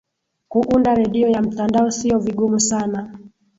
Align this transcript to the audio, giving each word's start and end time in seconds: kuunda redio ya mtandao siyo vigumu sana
kuunda 0.47 0.95
redio 0.95 1.27
ya 1.27 1.41
mtandao 1.41 1.91
siyo 1.91 2.19
vigumu 2.19 2.59
sana 2.59 3.19